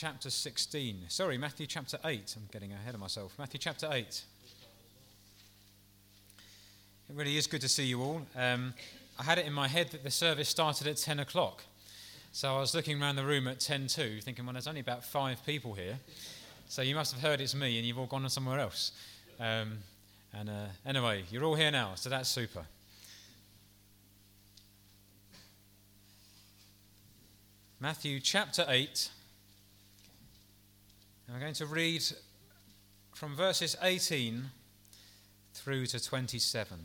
chapter 0.00 0.30
16. 0.30 0.96
Sorry, 1.08 1.36
Matthew 1.36 1.66
chapter 1.66 1.98
8. 2.02 2.34
I'm 2.34 2.48
getting 2.50 2.72
ahead 2.72 2.94
of 2.94 3.00
myself. 3.00 3.34
Matthew 3.38 3.60
chapter 3.60 3.86
8. 3.92 4.22
It 7.10 7.14
really 7.14 7.36
is 7.36 7.46
good 7.46 7.60
to 7.60 7.68
see 7.68 7.84
you 7.84 8.00
all. 8.00 8.22
Um, 8.34 8.72
I 9.18 9.24
had 9.24 9.36
it 9.36 9.44
in 9.44 9.52
my 9.52 9.68
head 9.68 9.90
that 9.90 10.02
the 10.02 10.10
service 10.10 10.48
started 10.48 10.86
at 10.86 10.96
10 10.96 11.20
o'clock. 11.20 11.64
So 12.32 12.56
I 12.56 12.60
was 12.60 12.74
looking 12.74 13.02
around 13.02 13.16
the 13.16 13.26
room 13.26 13.46
at 13.46 13.60
10 13.60 13.88
thinking, 14.22 14.46
well, 14.46 14.54
there's 14.54 14.66
only 14.66 14.80
about 14.80 15.04
five 15.04 15.44
people 15.44 15.74
here. 15.74 15.98
So 16.66 16.80
you 16.80 16.94
must 16.94 17.12
have 17.12 17.20
heard 17.20 17.42
it's 17.42 17.54
me 17.54 17.76
and 17.76 17.86
you've 17.86 17.98
all 17.98 18.06
gone 18.06 18.26
somewhere 18.30 18.58
else. 18.58 18.92
Um, 19.38 19.80
and 20.32 20.48
uh, 20.48 20.66
anyway, 20.86 21.24
you're 21.30 21.44
all 21.44 21.56
here 21.56 21.70
now, 21.70 21.92
so 21.96 22.08
that's 22.08 22.30
super. 22.30 22.64
Matthew 27.78 28.18
chapter 28.18 28.64
8. 28.66 29.10
And 31.30 31.36
I'm 31.36 31.42
going 31.42 31.54
to 31.54 31.66
read 31.66 32.02
from 33.14 33.36
verses 33.36 33.76
18 33.80 34.46
through 35.54 35.86
to 35.86 36.04
27. 36.04 36.76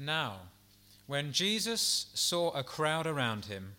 Now, 0.00 0.34
when 1.06 1.30
Jesus 1.30 2.06
saw 2.14 2.50
a 2.50 2.64
crowd 2.64 3.06
around 3.06 3.44
him, 3.44 3.74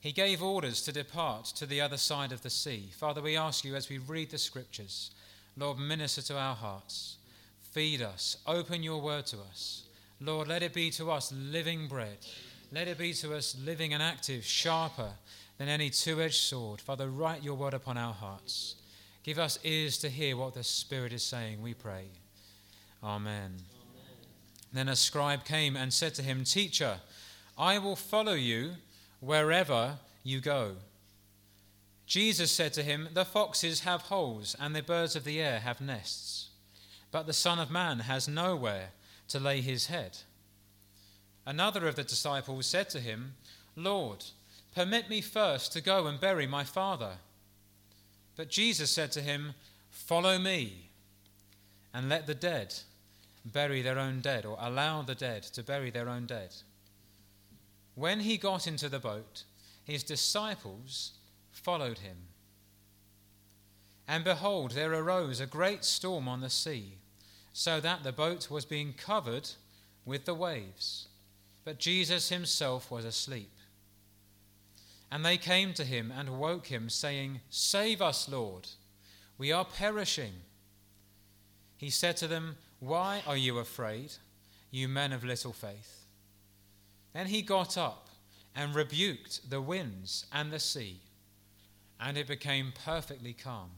he 0.00 0.10
gave 0.10 0.42
orders 0.42 0.82
to 0.82 0.90
depart 0.90 1.44
to 1.44 1.64
the 1.64 1.80
other 1.80 1.98
side 1.98 2.32
of 2.32 2.42
the 2.42 2.50
sea. 2.50 2.90
Father, 2.98 3.22
we 3.22 3.36
ask 3.36 3.64
you 3.64 3.76
as 3.76 3.88
we 3.88 3.98
read 3.98 4.30
the 4.30 4.38
scriptures, 4.38 5.12
Lord, 5.56 5.78
minister 5.78 6.22
to 6.22 6.36
our 6.36 6.56
hearts. 6.56 7.18
Feed 7.70 8.02
us. 8.02 8.38
Open 8.44 8.82
your 8.82 9.00
word 9.00 9.26
to 9.26 9.36
us. 9.48 9.84
Lord, 10.20 10.48
let 10.48 10.64
it 10.64 10.74
be 10.74 10.90
to 10.90 11.12
us 11.12 11.32
living 11.32 11.86
bread. 11.86 12.18
Let 12.70 12.88
it 12.88 12.98
be 12.98 13.14
to 13.14 13.34
us 13.34 13.56
living 13.64 13.94
and 13.94 14.02
active, 14.02 14.44
sharper 14.44 15.10
than 15.56 15.68
any 15.68 15.90
two 15.90 16.20
edged 16.20 16.34
sword. 16.34 16.80
Father, 16.80 17.08
write 17.08 17.42
your 17.42 17.54
word 17.54 17.74
upon 17.74 17.96
our 17.96 18.12
hearts. 18.12 18.76
Give 19.22 19.38
us 19.38 19.58
ears 19.64 19.98
to 19.98 20.08
hear 20.08 20.36
what 20.36 20.54
the 20.54 20.64
Spirit 20.64 21.12
is 21.12 21.22
saying, 21.22 21.62
we 21.62 21.74
pray. 21.74 22.04
Amen. 23.02 23.34
Amen. 23.34 23.56
Then 24.72 24.88
a 24.88 24.96
scribe 24.96 25.44
came 25.44 25.76
and 25.76 25.92
said 25.92 26.14
to 26.14 26.22
him, 26.22 26.44
Teacher, 26.44 26.98
I 27.56 27.78
will 27.78 27.96
follow 27.96 28.34
you 28.34 28.72
wherever 29.20 29.98
you 30.22 30.40
go. 30.40 30.72
Jesus 32.06 32.50
said 32.50 32.72
to 32.74 32.82
him, 32.82 33.08
The 33.12 33.24
foxes 33.24 33.80
have 33.80 34.02
holes, 34.02 34.56
and 34.58 34.74
the 34.74 34.82
birds 34.82 35.16
of 35.16 35.24
the 35.24 35.40
air 35.40 35.60
have 35.60 35.80
nests, 35.80 36.48
but 37.10 37.26
the 37.26 37.32
Son 37.32 37.58
of 37.58 37.70
Man 37.70 38.00
has 38.00 38.28
nowhere 38.28 38.90
to 39.28 39.38
lay 39.38 39.60
his 39.60 39.86
head. 39.86 40.18
Another 41.48 41.88
of 41.88 41.94
the 41.94 42.04
disciples 42.04 42.66
said 42.66 42.90
to 42.90 43.00
him, 43.00 43.32
Lord, 43.74 44.22
permit 44.74 45.08
me 45.08 45.22
first 45.22 45.72
to 45.72 45.80
go 45.80 46.06
and 46.06 46.20
bury 46.20 46.46
my 46.46 46.62
father. 46.62 47.12
But 48.36 48.50
Jesus 48.50 48.90
said 48.90 49.12
to 49.12 49.22
him, 49.22 49.54
Follow 49.90 50.38
me, 50.38 50.90
and 51.94 52.10
let 52.10 52.26
the 52.26 52.34
dead 52.34 52.74
bury 53.46 53.80
their 53.80 53.98
own 53.98 54.20
dead, 54.20 54.44
or 54.44 54.58
allow 54.60 55.00
the 55.00 55.14
dead 55.14 55.42
to 55.44 55.62
bury 55.62 55.90
their 55.90 56.10
own 56.10 56.26
dead. 56.26 56.54
When 57.94 58.20
he 58.20 58.36
got 58.36 58.66
into 58.66 58.90
the 58.90 58.98
boat, 58.98 59.44
his 59.84 60.04
disciples 60.04 61.12
followed 61.50 62.00
him. 62.00 62.18
And 64.06 64.22
behold, 64.22 64.72
there 64.72 64.92
arose 64.92 65.40
a 65.40 65.46
great 65.46 65.82
storm 65.82 66.28
on 66.28 66.42
the 66.42 66.50
sea, 66.50 66.98
so 67.54 67.80
that 67.80 68.04
the 68.04 68.12
boat 68.12 68.50
was 68.50 68.66
being 68.66 68.92
covered 68.92 69.48
with 70.04 70.26
the 70.26 70.34
waves. 70.34 71.08
But 71.68 71.76
Jesus 71.76 72.30
himself 72.30 72.90
was 72.90 73.04
asleep. 73.04 73.52
And 75.12 75.22
they 75.22 75.36
came 75.36 75.74
to 75.74 75.84
him 75.84 76.10
and 76.10 76.40
woke 76.40 76.68
him, 76.68 76.88
saying, 76.88 77.40
Save 77.50 78.00
us, 78.00 78.26
Lord, 78.26 78.66
we 79.36 79.52
are 79.52 79.66
perishing. 79.66 80.32
He 81.76 81.90
said 81.90 82.16
to 82.16 82.26
them, 82.26 82.56
Why 82.80 83.20
are 83.26 83.36
you 83.36 83.58
afraid, 83.58 84.12
you 84.70 84.88
men 84.88 85.12
of 85.12 85.24
little 85.24 85.52
faith? 85.52 86.06
Then 87.12 87.26
he 87.26 87.42
got 87.42 87.76
up 87.76 88.08
and 88.56 88.74
rebuked 88.74 89.50
the 89.50 89.60
winds 89.60 90.24
and 90.32 90.50
the 90.50 90.60
sea, 90.60 91.02
and 92.00 92.16
it 92.16 92.28
became 92.28 92.72
perfectly 92.82 93.34
calm. 93.34 93.72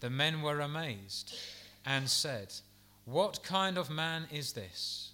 The 0.00 0.10
men 0.10 0.42
were 0.42 0.60
amazed 0.60 1.34
and 1.86 2.10
said, 2.10 2.52
What 3.06 3.42
kind 3.42 3.78
of 3.78 3.88
man 3.88 4.26
is 4.30 4.52
this, 4.52 5.11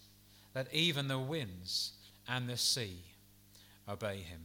that 0.54 0.72
even 0.72 1.08
the 1.08 1.18
winds 1.18 1.92
and 2.28 2.48
the 2.48 2.56
sea 2.56 2.98
obey 3.88 4.18
him? 4.18 4.40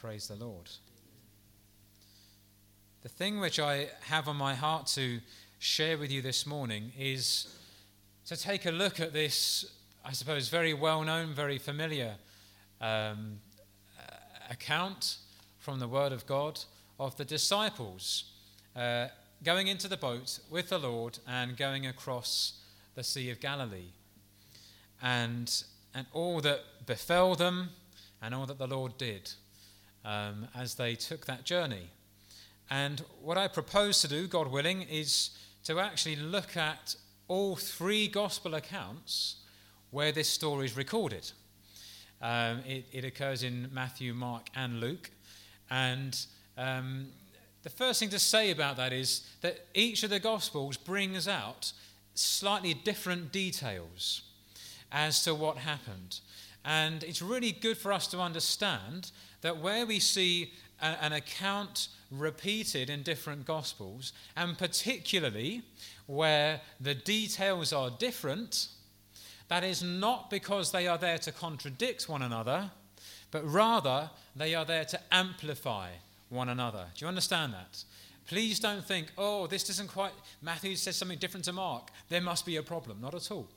Praise 0.00 0.28
the 0.28 0.36
Lord. 0.36 0.70
The 3.02 3.08
thing 3.08 3.40
which 3.40 3.58
I 3.58 3.88
have 4.02 4.28
on 4.28 4.36
my 4.36 4.54
heart 4.54 4.86
to 4.88 5.20
share 5.58 5.98
with 5.98 6.10
you 6.10 6.22
this 6.22 6.46
morning 6.46 6.92
is 6.98 7.54
to 8.26 8.36
take 8.36 8.66
a 8.66 8.70
look 8.70 9.00
at 9.00 9.12
this 9.12 9.66
I 10.04 10.12
suppose, 10.12 10.48
very 10.48 10.72
well 10.72 11.02
known, 11.02 11.34
very 11.34 11.58
familiar 11.58 12.14
um, 12.80 13.38
account 14.50 15.18
from 15.58 15.78
the 15.78 15.88
Word 15.88 16.12
of 16.12 16.26
God 16.26 16.58
of 16.98 17.16
the 17.16 17.24
disciples 17.24 18.24
uh, 18.74 19.08
going 19.44 19.68
into 19.68 19.88
the 19.88 19.96
boat 19.96 20.40
with 20.50 20.70
the 20.70 20.78
Lord 20.78 21.18
and 21.28 21.56
going 21.56 21.86
across 21.86 22.60
the 22.94 23.04
Sea 23.04 23.30
of 23.30 23.40
Galilee. 23.40 23.92
And, 25.02 25.64
and 25.94 26.06
all 26.12 26.40
that 26.40 26.60
befell 26.86 27.34
them 27.34 27.70
and 28.22 28.34
all 28.34 28.46
that 28.46 28.58
the 28.58 28.66
Lord 28.66 28.98
did 28.98 29.32
um, 30.04 30.46
as 30.54 30.74
they 30.74 30.94
took 30.94 31.26
that 31.26 31.44
journey. 31.44 31.90
And 32.70 33.02
what 33.20 33.36
I 33.36 33.48
propose 33.48 34.00
to 34.02 34.08
do, 34.08 34.28
God 34.28 34.48
willing, 34.48 34.82
is 34.82 35.30
to 35.64 35.80
actually 35.80 36.16
look 36.16 36.56
at 36.56 36.94
all 37.28 37.56
three 37.56 38.08
gospel 38.08 38.54
accounts 38.54 39.36
where 39.90 40.12
this 40.12 40.28
story 40.28 40.66
is 40.66 40.76
recorded. 40.76 41.30
Um, 42.22 42.60
it, 42.66 42.86
it, 42.92 43.04
occurs 43.04 43.42
in 43.42 43.68
Matthew, 43.72 44.12
Mark, 44.14 44.48
and 44.54 44.78
Luke. 44.78 45.10
And 45.70 46.18
um, 46.58 47.08
the 47.62 47.70
first 47.70 47.98
thing 48.00 48.10
to 48.10 48.18
say 48.18 48.50
about 48.50 48.76
that 48.76 48.92
is 48.92 49.26
that 49.40 49.66
each 49.74 50.02
of 50.02 50.10
the 50.10 50.20
Gospels 50.20 50.76
brings 50.76 51.26
out 51.26 51.72
slightly 52.14 52.74
different 52.74 53.32
details 53.32 54.22
as 54.92 55.22
to 55.24 55.34
what 55.34 55.58
happened. 55.58 56.20
And 56.64 57.02
it's 57.04 57.22
really 57.22 57.52
good 57.52 57.78
for 57.78 57.92
us 57.92 58.06
to 58.08 58.20
understand 58.20 59.10
that 59.40 59.58
where 59.58 59.86
we 59.86 59.98
see 59.98 60.52
a, 60.80 61.02
an 61.02 61.12
account 61.12 61.88
repeated 62.10 62.90
in 62.90 63.02
different 63.02 63.46
Gospels, 63.46 64.12
and 64.36 64.58
particularly 64.58 65.62
where 66.06 66.60
the 66.80 66.94
details 66.94 67.72
are 67.72 67.90
different, 67.90 68.68
that 69.48 69.64
is 69.64 69.82
not 69.82 70.30
because 70.30 70.72
they 70.72 70.86
are 70.86 70.98
there 70.98 71.18
to 71.18 71.32
contradict 71.32 72.08
one 72.08 72.22
another, 72.22 72.70
but 73.30 73.48
rather 73.48 74.10
they 74.34 74.54
are 74.54 74.64
there 74.64 74.84
to 74.84 75.00
amplify 75.12 75.90
one 76.28 76.48
another. 76.48 76.86
Do 76.94 77.04
you 77.04 77.08
understand 77.08 77.52
that? 77.54 77.84
Please 78.26 78.60
don't 78.60 78.84
think, 78.84 79.10
oh, 79.18 79.46
this 79.46 79.64
doesn't 79.64 79.88
quite, 79.88 80.12
Matthew 80.40 80.76
says 80.76 80.96
something 80.96 81.18
different 81.18 81.44
to 81.46 81.52
Mark. 81.52 81.90
There 82.08 82.20
must 82.20 82.46
be 82.46 82.56
a 82.56 82.62
problem. 82.62 83.00
Not 83.00 83.14
at 83.14 83.30
all. 83.30 83.48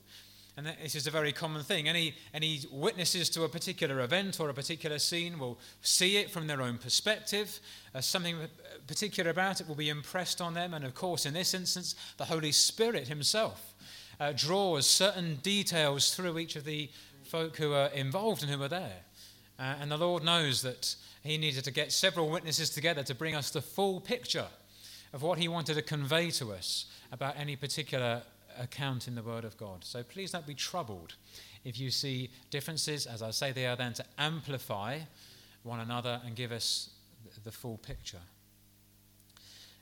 And 0.56 0.68
this 0.68 0.94
is 0.94 1.08
a 1.08 1.12
very 1.12 1.31
common 1.31 1.64
thing. 1.64 1.90
Any, 1.90 2.14
any 2.31 2.62
witnesses 2.72 3.28
to 3.31 3.44
a 3.44 3.50
particular 3.50 4.02
event 4.02 4.40
or 4.40 4.50
a 4.50 4.53
particular 4.53 5.00
scene 5.00 5.40
will 5.40 5.58
see 5.81 6.18
it 6.18 6.30
from 6.30 6.46
their 6.46 6.62
own 6.62 6.78
perspective. 6.78 7.59
Uh, 7.96 8.02
something 8.02 8.38
particular 8.86 9.31
about 9.31 9.62
it 9.62 9.68
will 9.68 9.75
be 9.75 9.90
impressed 9.90 10.42
on 10.42 10.53
them. 10.53 10.75
And 10.75 10.86
of 10.86 10.94
course, 10.94 11.25
in 11.25 11.34
this 11.34 11.56
instance, 11.56 11.96
the 12.18 12.25
Holy 12.25 12.52
Spirit 12.52 13.08
Himself 13.08 13.74
uh, 14.19 14.31
draws 14.36 14.86
certain 14.86 15.38
details 15.38 16.13
through 16.13 16.38
each 16.38 16.56
of 16.56 16.66
the 16.66 16.92
folk 17.24 17.57
who 17.57 17.74
are 17.74 17.88
involved 17.88 18.44
and 18.44 18.51
who 18.51 18.62
are 18.62 18.68
there. 18.68 19.01
Uh, 19.57 19.75
and 19.81 19.89
the 19.89 19.98
Lord 19.98 20.24
knows 20.24 20.62
that 20.62 20.95
He 21.24 21.38
needed 21.38 21.63
to 21.63 21.72
get 21.72 21.92
several 21.92 22.30
witnesses 22.30 22.69
together 22.69 23.01
to 23.04 23.16
bring 23.16 23.33
us 23.33 23.50
the 23.50 23.62
full 23.62 24.00
picture 24.00 24.48
of 25.13 25.24
what 25.24 25.39
He 25.39 25.48
wanted 25.48 25.75
to 25.75 25.81
convey 25.81 26.30
to 26.31 26.51
us 26.51 26.86
about 27.12 27.38
any 27.38 27.56
particular 27.56 28.22
account 28.59 29.07
in 29.07 29.15
the 29.15 29.23
Word 29.23 29.45
of 29.45 29.57
God. 29.57 29.83
So 29.83 30.03
please 30.03 30.31
don't 30.31 30.47
be 30.47 30.55
troubled 30.55 31.15
if 31.63 31.79
you 31.79 31.89
see 31.89 32.29
differences. 32.50 33.05
As 33.05 33.21
I 33.21 33.31
say, 33.31 33.51
they 33.51 33.65
are 33.65 33.75
then 33.75 33.94
to 33.94 34.05
amplify 34.17 35.00
one 35.63 35.79
another 35.79 36.21
and 36.25 36.35
give 36.35 36.51
us 36.51 36.89
the 37.44 37.51
full 37.51 37.77
picture. 37.77 38.21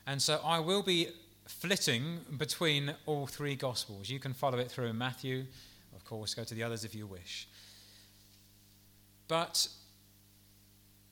And 0.06 0.20
so 0.20 0.40
I 0.44 0.58
will 0.58 0.82
be 0.82 1.08
flitting 1.46 2.18
between 2.38 2.94
all 3.06 3.26
three 3.26 3.56
Gospels. 3.56 4.08
You 4.08 4.18
can 4.18 4.32
follow 4.32 4.58
it 4.58 4.70
through 4.70 4.86
in 4.86 4.98
Matthew, 4.98 5.44
of 5.94 6.04
course, 6.04 6.34
go 6.34 6.44
to 6.44 6.54
the 6.54 6.62
others 6.62 6.84
if 6.84 6.94
you 6.94 7.06
wish. 7.06 7.48
But 9.28 9.68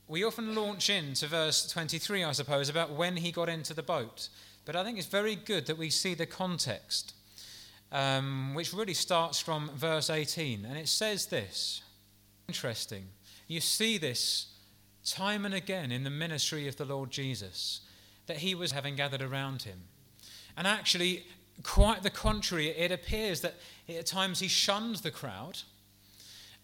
we 0.07 0.23
often 0.23 0.55
launch 0.55 0.89
into 0.89 1.27
verse 1.27 1.71
23, 1.71 2.23
I 2.23 2.31
suppose, 2.33 2.69
about 2.69 2.91
when 2.91 3.17
he 3.17 3.31
got 3.31 3.49
into 3.49 3.73
the 3.73 3.83
boat. 3.83 4.29
But 4.65 4.75
I 4.75 4.83
think 4.83 4.97
it's 4.97 5.07
very 5.07 5.35
good 5.35 5.65
that 5.67 5.77
we 5.77 5.89
see 5.89 6.13
the 6.13 6.25
context. 6.25 7.13
Um, 7.91 8.53
which 8.53 8.73
really 8.73 8.93
starts 8.93 9.39
from 9.39 9.69
verse 9.75 10.09
18. 10.09 10.65
And 10.65 10.77
it 10.77 10.87
says 10.87 11.27
this 11.27 11.81
interesting. 12.47 13.05
You 13.47 13.61
see 13.61 13.97
this 13.97 14.47
time 15.05 15.45
and 15.45 15.53
again 15.53 15.91
in 15.91 16.03
the 16.03 16.09
ministry 16.09 16.67
of 16.67 16.75
the 16.75 16.85
Lord 16.85 17.11
Jesus, 17.11 17.81
that 18.27 18.37
he 18.37 18.55
was 18.55 18.71
having 18.71 18.95
gathered 18.95 19.21
around 19.21 19.63
him. 19.63 19.79
And 20.57 20.67
actually, 20.67 21.25
quite 21.63 22.03
the 22.03 22.09
contrary, 22.09 22.67
it 22.67 22.91
appears 22.91 23.41
that 23.41 23.55
at 23.89 24.05
times 24.05 24.39
he 24.39 24.47
shunned 24.47 24.97
the 24.97 25.11
crowd. 25.11 25.59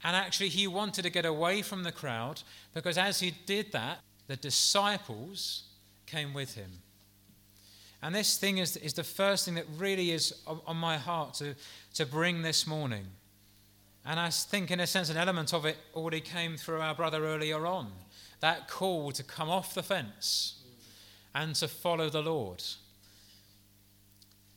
And 0.03 0.15
actually, 0.15 0.50
he 0.50 0.68
wanted 0.68 1.01
to 1.03 1.09
get 1.09 1.25
away 1.25 1.62
from 1.62 1.83
the 1.83 1.91
crowd 1.91 2.44
because 2.73 2.97
as 2.97 3.19
he 3.19 3.31
did 3.45 3.71
that, 3.71 4.00
the 4.27 4.35
disciples 4.35 5.63
came 6.06 6.33
with 6.33 6.56
him. 6.56 6.69
And 8.01 8.13
this 8.13 8.38
thing 8.38 8.59
is, 8.59 8.77
is 8.77 8.94
the 8.94 9.03
first 9.03 9.45
thing 9.45 9.55
that 9.55 9.65
really 9.77 10.11
is 10.11 10.33
on 10.45 10.77
my 10.77 10.97
heart 10.97 11.33
to, 11.35 11.55
to 11.95 12.05
bring 12.05 12.44
this 12.44 12.67
morning. 12.67 13.05
And 14.05 14.19
I 14.19 14.29
think, 14.29 14.71
in 14.71 14.79
a 14.79 14.88
sense, 14.88 15.09
an 15.09 15.17
element 15.17 15.53
of 15.53 15.65
it 15.65 15.77
already 15.95 16.21
came 16.21 16.57
through 16.57 16.79
our 16.79 16.95
brother 16.95 17.25
earlier 17.25 17.65
on 17.65 17.91
that 18.39 18.67
call 18.67 19.11
to 19.11 19.23
come 19.23 19.49
off 19.49 19.73
the 19.73 19.83
fence 19.83 20.61
and 21.33 21.55
to 21.55 21.67
follow 21.67 22.09
the 22.09 22.21
Lord. 22.21 22.63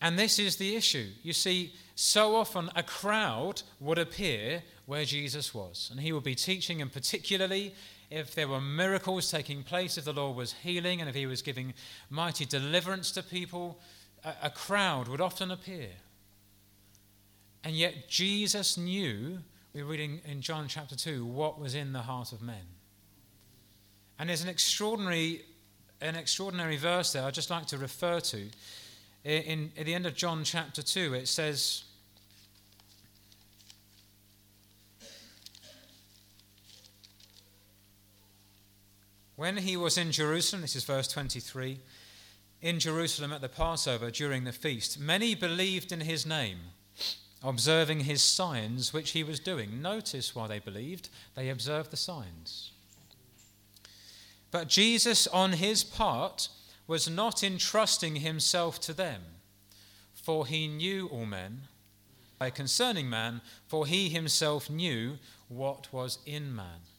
And 0.00 0.18
this 0.18 0.38
is 0.38 0.56
the 0.56 0.76
issue. 0.76 1.08
You 1.22 1.32
see, 1.32 1.74
so 1.94 2.36
often 2.36 2.70
a 2.74 2.82
crowd 2.82 3.62
would 3.80 3.98
appear 3.98 4.62
where 4.86 5.04
Jesus 5.04 5.54
was, 5.54 5.88
and 5.90 6.00
he 6.00 6.12
would 6.12 6.24
be 6.24 6.34
teaching, 6.34 6.80
and 6.80 6.92
particularly 6.92 7.74
if 8.10 8.34
there 8.34 8.48
were 8.48 8.60
miracles 8.60 9.30
taking 9.30 9.62
place, 9.62 9.96
if 9.96 10.04
the 10.04 10.12
Lord 10.12 10.36
was 10.36 10.52
healing, 10.52 11.00
and 11.00 11.08
if 11.08 11.14
he 11.14 11.26
was 11.26 11.42
giving 11.42 11.74
mighty 12.10 12.44
deliverance 12.44 13.12
to 13.12 13.22
people, 13.22 13.78
a, 14.24 14.34
a 14.44 14.50
crowd 14.50 15.08
would 15.08 15.20
often 15.20 15.50
appear. 15.50 15.90
And 17.62 17.74
yet 17.74 18.08
Jesus 18.08 18.76
knew, 18.76 19.38
we're 19.72 19.84
reading 19.84 20.20
in 20.24 20.40
John 20.40 20.66
chapter 20.66 20.96
2, 20.96 21.24
what 21.24 21.60
was 21.60 21.74
in 21.74 21.92
the 21.92 22.02
heart 22.02 22.32
of 22.32 22.42
men. 22.42 22.66
And 24.18 24.28
there's 24.28 24.42
an 24.42 24.48
extraordinary, 24.48 25.44
an 26.00 26.16
extraordinary 26.16 26.76
verse 26.76 27.12
there 27.12 27.24
I'd 27.24 27.34
just 27.34 27.50
like 27.50 27.66
to 27.66 27.78
refer 27.78 28.20
to. 28.20 28.48
In, 29.24 29.42
in, 29.42 29.72
at 29.78 29.86
the 29.86 29.94
end 29.94 30.06
of 30.06 30.14
John 30.14 30.42
chapter 30.42 30.82
2, 30.82 31.14
it 31.14 31.28
says, 31.28 31.84
When 39.40 39.56
he 39.56 39.74
was 39.74 39.96
in 39.96 40.12
Jerusalem, 40.12 40.60
this 40.60 40.76
is 40.76 40.84
verse 40.84 41.08
23, 41.08 41.78
in 42.60 42.78
Jerusalem 42.78 43.32
at 43.32 43.40
the 43.40 43.48
Passover 43.48 44.10
during 44.10 44.44
the 44.44 44.52
feast, 44.52 45.00
many 45.00 45.34
believed 45.34 45.92
in 45.92 46.00
his 46.00 46.26
name, 46.26 46.58
observing 47.42 48.00
his 48.00 48.22
signs 48.22 48.92
which 48.92 49.12
he 49.12 49.24
was 49.24 49.40
doing. 49.40 49.80
Notice 49.80 50.34
why 50.34 50.46
they 50.46 50.58
believed. 50.58 51.08
They 51.36 51.48
observed 51.48 51.90
the 51.90 51.96
signs. 51.96 52.72
But 54.50 54.68
Jesus, 54.68 55.26
on 55.28 55.52
his 55.52 55.84
part, 55.84 56.48
was 56.86 57.08
not 57.08 57.42
entrusting 57.42 58.16
himself 58.16 58.78
to 58.80 58.92
them, 58.92 59.22
for 60.12 60.46
he 60.46 60.68
knew 60.68 61.08
all 61.08 61.24
men. 61.24 61.62
By 62.38 62.50
concerning 62.50 63.08
man, 63.08 63.40
for 63.66 63.86
he 63.86 64.10
himself 64.10 64.68
knew 64.68 65.16
what 65.48 65.90
was 65.94 66.18
in 66.26 66.54
man. 66.54 66.89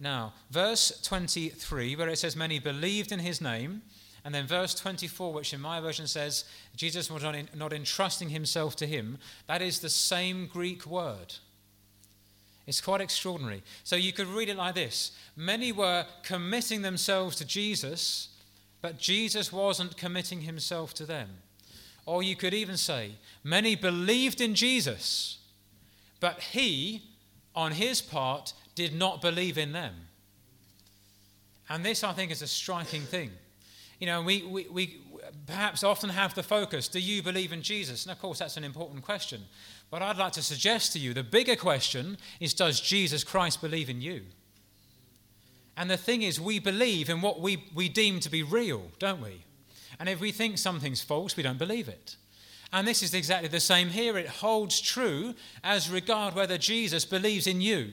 Now, 0.00 0.34
verse 0.50 1.00
23, 1.02 1.96
where 1.96 2.08
it 2.08 2.18
says, 2.18 2.36
Many 2.36 2.58
believed 2.58 3.12
in 3.12 3.20
his 3.20 3.40
name, 3.40 3.82
and 4.24 4.34
then 4.34 4.46
verse 4.46 4.74
24, 4.74 5.32
which 5.32 5.52
in 5.52 5.60
my 5.60 5.80
version 5.80 6.06
says, 6.06 6.44
Jesus 6.74 7.10
was 7.10 7.22
not, 7.22 7.34
in, 7.34 7.48
not 7.54 7.72
entrusting 7.72 8.30
himself 8.30 8.74
to 8.76 8.86
him, 8.86 9.18
that 9.46 9.62
is 9.62 9.80
the 9.80 9.90
same 9.90 10.46
Greek 10.46 10.86
word. 10.86 11.34
It's 12.66 12.80
quite 12.80 13.02
extraordinary. 13.02 13.62
So 13.84 13.96
you 13.96 14.12
could 14.12 14.26
read 14.26 14.48
it 14.48 14.56
like 14.56 14.74
this 14.74 15.12
Many 15.36 15.72
were 15.72 16.06
committing 16.22 16.82
themselves 16.82 17.36
to 17.36 17.44
Jesus, 17.44 18.28
but 18.80 18.98
Jesus 18.98 19.52
wasn't 19.52 19.96
committing 19.96 20.42
himself 20.42 20.94
to 20.94 21.06
them. 21.06 21.28
Or 22.06 22.22
you 22.22 22.36
could 22.36 22.54
even 22.54 22.76
say, 22.76 23.12
Many 23.42 23.74
believed 23.74 24.40
in 24.40 24.54
Jesus, 24.54 25.38
but 26.20 26.40
he, 26.40 27.02
on 27.54 27.72
his 27.72 28.00
part, 28.00 28.54
did 28.74 28.94
not 28.94 29.20
believe 29.20 29.58
in 29.58 29.72
them. 29.72 29.94
And 31.68 31.84
this, 31.84 32.04
I 32.04 32.12
think, 32.12 32.30
is 32.30 32.42
a 32.42 32.46
striking 32.46 33.02
thing. 33.02 33.30
You 33.98 34.06
know, 34.06 34.22
we, 34.22 34.42
we, 34.42 34.66
we 34.70 35.00
perhaps 35.46 35.82
often 35.82 36.10
have 36.10 36.34
the 36.34 36.42
focus 36.42 36.88
do 36.88 37.00
you 37.00 37.22
believe 37.22 37.52
in 37.52 37.62
Jesus? 37.62 38.04
And 38.04 38.12
of 38.12 38.18
course, 38.18 38.38
that's 38.38 38.56
an 38.56 38.64
important 38.64 39.02
question. 39.02 39.42
But 39.90 40.02
I'd 40.02 40.18
like 40.18 40.32
to 40.32 40.42
suggest 40.42 40.92
to 40.92 40.98
you 40.98 41.14
the 41.14 41.22
bigger 41.22 41.56
question 41.56 42.18
is 42.40 42.54
does 42.54 42.80
Jesus 42.80 43.24
Christ 43.24 43.60
believe 43.60 43.88
in 43.88 44.00
you? 44.00 44.22
And 45.76 45.90
the 45.90 45.96
thing 45.96 46.22
is, 46.22 46.40
we 46.40 46.58
believe 46.58 47.08
in 47.08 47.20
what 47.20 47.40
we, 47.40 47.64
we 47.74 47.88
deem 47.88 48.20
to 48.20 48.30
be 48.30 48.42
real, 48.42 48.90
don't 48.98 49.20
we? 49.20 49.44
And 49.98 50.08
if 50.08 50.20
we 50.20 50.32
think 50.32 50.58
something's 50.58 51.02
false, 51.02 51.36
we 51.36 51.42
don't 51.42 51.58
believe 51.58 51.88
it. 51.88 52.16
And 52.72 52.86
this 52.86 53.02
is 53.02 53.14
exactly 53.14 53.48
the 53.48 53.60
same 53.60 53.88
here. 53.88 54.18
It 54.18 54.28
holds 54.28 54.80
true 54.80 55.34
as 55.62 55.90
regard 55.90 56.34
whether 56.34 56.58
Jesus 56.58 57.04
believes 57.04 57.46
in 57.46 57.60
you. 57.60 57.92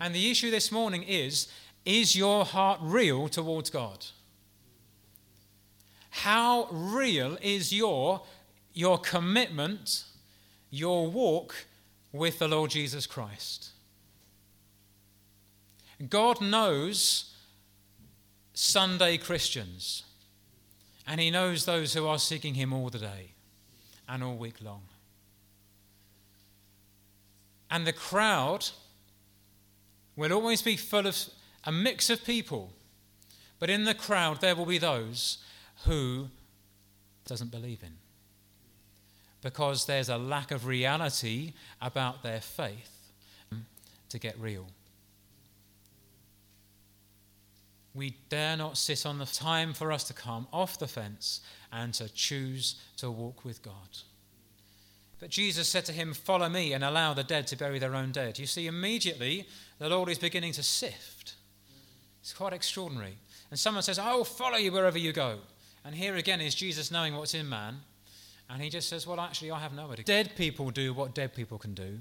And 0.00 0.14
the 0.14 0.30
issue 0.30 0.50
this 0.50 0.70
morning 0.70 1.02
is 1.02 1.48
is 1.84 2.16
your 2.16 2.44
heart 2.44 2.80
real 2.82 3.28
towards 3.28 3.70
God? 3.70 4.04
How 6.10 6.66
real 6.70 7.38
is 7.40 7.72
your, 7.72 8.22
your 8.74 8.98
commitment, 8.98 10.04
your 10.68 11.08
walk 11.08 11.54
with 12.12 12.40
the 12.40 12.48
Lord 12.48 12.72
Jesus 12.72 13.06
Christ? 13.06 13.70
God 16.10 16.40
knows 16.40 17.34
Sunday 18.52 19.16
Christians, 19.16 20.02
and 21.06 21.20
He 21.20 21.30
knows 21.30 21.64
those 21.64 21.94
who 21.94 22.06
are 22.06 22.18
seeking 22.18 22.54
Him 22.54 22.72
all 22.72 22.90
the 22.90 22.98
day 22.98 23.34
and 24.08 24.24
all 24.24 24.36
week 24.36 24.56
long. 24.60 24.82
And 27.70 27.86
the 27.86 27.92
crowd 27.92 28.66
will 30.16 30.32
always 30.32 30.62
be 30.62 30.76
full 30.76 31.06
of 31.06 31.16
a 31.64 31.72
mix 31.72 32.10
of 32.10 32.24
people, 32.24 32.72
but 33.58 33.70
in 33.70 33.84
the 33.84 33.94
crowd 33.94 34.40
there 34.40 34.56
will 34.56 34.66
be 34.66 34.78
those 34.78 35.38
who 35.84 36.28
doesn't 37.26 37.50
believe 37.50 37.82
in 37.82 37.92
because 39.42 39.86
there's 39.86 40.08
a 40.08 40.18
lack 40.18 40.50
of 40.50 40.66
reality 40.66 41.52
about 41.80 42.22
their 42.22 42.40
faith 42.40 43.12
to 44.08 44.18
get 44.18 44.38
real. 44.40 44.66
We 47.94 48.16
dare 48.28 48.56
not 48.56 48.76
sit 48.76 49.06
on 49.06 49.18
the 49.18 49.26
time 49.26 49.72
for 49.72 49.90
us 49.92 50.04
to 50.04 50.14
come 50.14 50.46
off 50.52 50.78
the 50.78 50.88
fence 50.88 51.40
and 51.72 51.94
to 51.94 52.12
choose 52.12 52.80
to 52.98 53.10
walk 53.10 53.44
with 53.44 53.62
God. 53.62 53.72
But 55.18 55.30
Jesus 55.30 55.68
said 55.68 55.84
to 55.86 55.92
him, 55.92 56.12
Follow 56.12 56.48
me 56.48 56.72
and 56.72 56.84
allow 56.84 57.14
the 57.14 57.24
dead 57.24 57.46
to 57.48 57.56
bury 57.56 57.78
their 57.78 57.94
own 57.94 58.12
dead. 58.12 58.38
You 58.38 58.46
see, 58.46 58.66
immediately 58.66 59.46
the 59.78 59.88
Lord 59.88 60.08
is 60.08 60.18
beginning 60.18 60.52
to 60.52 60.62
sift. 60.62 61.34
It's 62.20 62.34
quite 62.34 62.52
extraordinary. 62.52 63.16
And 63.50 63.58
someone 63.58 63.82
says, 63.82 63.98
I 63.98 64.14
will 64.14 64.24
follow 64.24 64.58
you 64.58 64.72
wherever 64.72 64.98
you 64.98 65.12
go. 65.12 65.38
And 65.84 65.94
here 65.94 66.16
again 66.16 66.40
is 66.40 66.54
Jesus 66.54 66.90
knowing 66.90 67.14
what's 67.14 67.34
in 67.34 67.48
man. 67.48 67.76
And 68.50 68.60
he 68.60 68.68
just 68.68 68.88
says, 68.88 69.06
Well, 69.06 69.20
actually, 69.20 69.50
I 69.50 69.60
have 69.60 69.72
no 69.72 69.90
idea. 69.90 70.04
Dead 70.04 70.32
people 70.36 70.70
do 70.70 70.92
what 70.92 71.14
dead 71.14 71.34
people 71.34 71.58
can 71.58 71.74
do. 71.74 71.98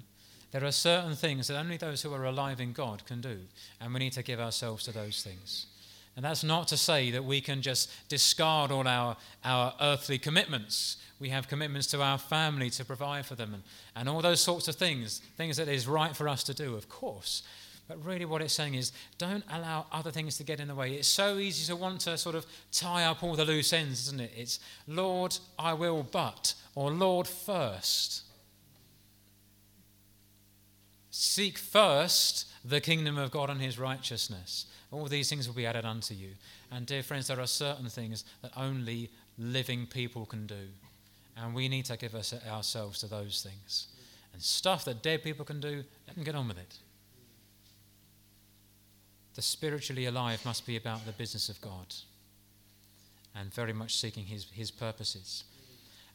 There 0.51 0.65
are 0.65 0.71
certain 0.71 1.15
things 1.15 1.47
that 1.47 1.57
only 1.57 1.77
those 1.77 2.01
who 2.01 2.13
are 2.13 2.25
alive 2.25 2.61
in 2.61 2.71
God 2.71 3.05
can 3.05 3.21
do. 3.21 3.39
And 3.81 3.93
we 3.93 3.99
need 3.99 4.13
to 4.13 4.23
give 4.23 4.39
ourselves 4.39 4.83
to 4.85 4.91
those 4.91 5.21
things. 5.21 5.67
And 6.15 6.23
that's 6.23 6.43
not 6.43 6.69
to 6.69 6.77
say 6.77 7.11
that 7.11 7.25
we 7.25 7.41
can 7.41 7.61
just 7.61 7.91
discard 8.07 8.71
all 8.71 8.87
our, 8.87 9.17
our 9.43 9.73
earthly 9.81 10.17
commitments. 10.17 10.97
We 11.19 11.29
have 11.29 11.47
commitments 11.47 11.87
to 11.87 12.01
our 12.01 12.17
family 12.17 12.69
to 12.71 12.85
provide 12.85 13.25
for 13.25 13.35
them 13.35 13.53
and, 13.53 13.63
and 13.95 14.07
all 14.07 14.21
those 14.21 14.39
sorts 14.39 14.67
of 14.67 14.75
things, 14.75 15.19
things 15.37 15.57
that 15.57 15.67
is 15.67 15.87
right 15.87 16.15
for 16.15 16.29
us 16.29 16.43
to 16.45 16.53
do, 16.53 16.75
of 16.75 16.87
course. 16.87 17.43
But 17.87 18.03
really, 18.03 18.25
what 18.25 18.41
it's 18.41 18.53
saying 18.53 18.75
is 18.75 18.91
don't 19.17 19.43
allow 19.51 19.85
other 19.91 20.09
things 20.09 20.37
to 20.37 20.43
get 20.43 20.59
in 20.59 20.69
the 20.69 20.75
way. 20.75 20.93
It's 20.93 21.07
so 21.07 21.37
easy 21.37 21.65
to 21.67 21.75
want 21.75 22.01
to 22.01 22.17
sort 22.17 22.35
of 22.35 22.45
tie 22.71 23.03
up 23.03 23.21
all 23.21 23.35
the 23.35 23.45
loose 23.45 23.73
ends, 23.73 24.07
isn't 24.07 24.21
it? 24.21 24.31
It's 24.35 24.59
Lord, 24.87 25.37
I 25.59 25.73
will, 25.73 26.03
but, 26.03 26.53
or 26.73 26.91
Lord, 26.91 27.27
first. 27.27 28.23
Seek 31.11 31.57
first 31.57 32.47
the 32.63 32.81
kingdom 32.81 33.17
of 33.17 33.31
God 33.31 33.49
and 33.49 33.61
his 33.61 33.77
righteousness. 33.77 34.65
All 34.91 35.05
these 35.05 35.29
things 35.29 35.47
will 35.47 35.55
be 35.55 35.65
added 35.65 35.85
unto 35.85 36.13
you. 36.13 36.29
And, 36.71 36.85
dear 36.85 37.03
friends, 37.03 37.27
there 37.27 37.39
are 37.39 37.47
certain 37.47 37.89
things 37.89 38.23
that 38.41 38.51
only 38.55 39.09
living 39.37 39.85
people 39.87 40.25
can 40.25 40.47
do. 40.47 40.67
And 41.37 41.53
we 41.53 41.67
need 41.67 41.85
to 41.85 41.97
give 41.97 42.15
us 42.15 42.33
ourselves 42.47 42.99
to 42.99 43.07
those 43.07 43.41
things. 43.43 43.87
And 44.33 44.41
stuff 44.41 44.85
that 44.85 45.01
dead 45.01 45.23
people 45.23 45.45
can 45.45 45.59
do, 45.59 45.83
let 46.07 46.15
them 46.15 46.23
get 46.23 46.35
on 46.35 46.47
with 46.47 46.57
it 46.57 46.77
the 49.35 49.41
spiritually 49.41 50.05
alive 50.05 50.43
must 50.45 50.65
be 50.65 50.77
about 50.77 51.05
the 51.05 51.11
business 51.11 51.49
of 51.49 51.59
God 51.61 51.93
and 53.35 53.53
very 53.53 53.73
much 53.73 53.95
seeking 53.95 54.25
his, 54.25 54.47
his 54.51 54.71
purposes. 54.71 55.43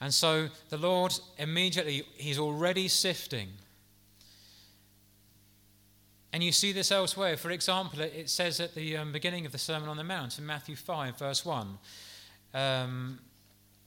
And 0.01 0.13
so 0.13 0.49
the 0.71 0.79
Lord 0.79 1.13
immediately, 1.37 2.05
he's 2.17 2.39
already 2.39 2.89
sifting. 2.89 3.49
And 6.33 6.45
you 6.45 6.53
see 6.53 6.73
this 6.73 6.93
elsewhere. 6.93 7.37
For 7.37 7.51
example, 7.51 8.01
it 8.01 8.31
says 8.31 8.61
at 8.61 8.75
the 8.75 8.97
um, 8.97 9.13
beginning 9.13 9.47
of 9.47 9.53
the 9.53 9.59
Sermon 9.59 9.89
on 9.89 9.97
the 9.97 10.05
Mount 10.05 10.39
in 10.39 10.47
Matthew 10.47 10.77
5, 10.77 11.19
verse 11.19 11.45
1, 11.45 11.79
um, 12.55 13.19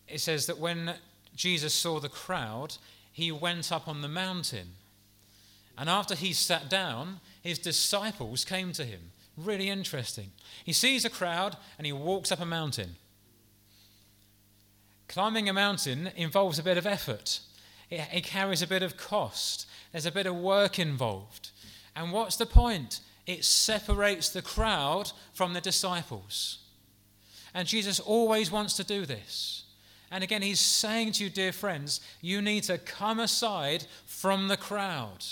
it 0.07 0.19
says 0.19 0.45
that 0.47 0.59
when 0.59 0.93
Jesus 1.35 1.73
saw 1.73 1.99
the 1.99 2.09
crowd, 2.09 2.75
he 3.11 3.31
went 3.31 3.71
up 3.71 3.87
on 3.87 4.01
the 4.01 4.07
mountain. 4.07 4.69
And 5.77 5.89
after 5.89 6.15
he 6.15 6.33
sat 6.33 6.69
down, 6.69 7.19
his 7.41 7.59
disciples 7.59 8.43
came 8.45 8.73
to 8.73 8.83
him. 8.83 9.11
Really 9.37 9.69
interesting. 9.69 10.31
He 10.63 10.73
sees 10.73 11.05
a 11.05 11.09
crowd 11.09 11.57
and 11.77 11.87
he 11.87 11.93
walks 11.93 12.31
up 12.31 12.39
a 12.39 12.45
mountain. 12.45 12.95
Climbing 15.07 15.49
a 15.49 15.53
mountain 15.53 16.11
involves 16.15 16.59
a 16.59 16.63
bit 16.63 16.77
of 16.77 16.85
effort, 16.85 17.39
it, 17.89 18.01
it 18.13 18.23
carries 18.23 18.61
a 18.61 18.67
bit 18.67 18.83
of 18.83 18.97
cost, 18.97 19.67
there's 19.91 20.05
a 20.05 20.11
bit 20.11 20.25
of 20.25 20.35
work 20.35 20.79
involved. 20.79 21.51
And 21.95 22.11
what's 22.11 22.35
the 22.35 22.45
point? 22.45 22.99
It 23.25 23.45
separates 23.45 24.29
the 24.29 24.41
crowd 24.41 25.11
from 25.33 25.53
the 25.53 25.61
disciples. 25.61 26.59
And 27.53 27.67
Jesus 27.67 27.99
always 27.99 28.51
wants 28.51 28.73
to 28.77 28.83
do 28.83 29.05
this. 29.05 29.63
And 30.11 30.23
again, 30.23 30.41
he's 30.41 30.59
saying 30.59 31.13
to 31.13 31.23
you, 31.23 31.29
dear 31.29 31.51
friends, 31.51 32.01
you 32.21 32.41
need 32.41 32.63
to 32.63 32.77
come 32.77 33.19
aside 33.19 33.85
from 34.05 34.47
the 34.47 34.57
crowd. 34.57 35.25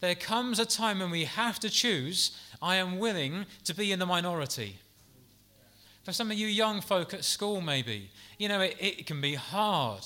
There 0.00 0.14
comes 0.14 0.58
a 0.58 0.66
time 0.66 0.98
when 0.98 1.10
we 1.10 1.24
have 1.24 1.60
to 1.60 1.70
choose 1.70 2.36
I 2.60 2.76
am 2.76 2.98
willing 2.98 3.46
to 3.64 3.74
be 3.74 3.92
in 3.92 3.98
the 3.98 4.06
minority. 4.06 4.78
For 6.04 6.12
some 6.12 6.30
of 6.30 6.36
you 6.36 6.46
young 6.46 6.80
folk 6.80 7.12
at 7.12 7.24
school, 7.24 7.60
maybe, 7.60 8.10
you 8.38 8.48
know, 8.48 8.60
it, 8.60 8.76
it 8.80 9.06
can 9.06 9.20
be 9.20 9.34
hard 9.34 10.04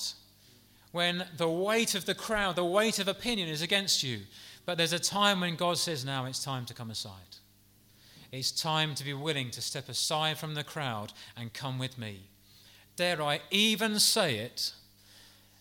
when 0.93 1.27
the 1.37 1.49
weight 1.49 1.95
of 1.95 2.07
the 2.07 2.15
crowd, 2.15 2.57
the 2.57 2.65
weight 2.65 2.99
of 2.99 3.09
opinion 3.09 3.49
is 3.49 3.63
against 3.63 4.03
you. 4.03 4.21
But 4.67 4.77
there's 4.77 4.93
a 4.93 4.99
time 4.99 5.41
when 5.41 5.55
God 5.55 5.79
says, 5.79 6.05
now 6.05 6.27
it's 6.27 6.45
time 6.45 6.67
to 6.67 6.75
come 6.75 6.91
aside. 6.91 7.37
It's 8.33 8.51
time 8.51 8.97
to 8.97 9.05
be 9.05 9.15
willing 9.15 9.51
to 9.53 9.63
step 9.63 9.89
aside 9.89 10.39
from 10.39 10.55
the 10.55 10.65
crowd 10.65 11.13
and 11.37 11.53
come 11.53 11.79
with 11.79 11.97
me. 11.97 12.23
Dare 12.97 13.23
I 13.23 13.41
even 13.51 14.01
say 14.01 14.39
it? 14.39 14.73